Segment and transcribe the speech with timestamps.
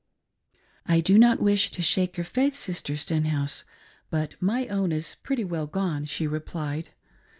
[0.87, 2.55] "I do not wish to shake your faith.
[2.55, 3.65] Sister Stenhouse,
[4.09, 6.89] but my own is pretty well gon'e," she replied.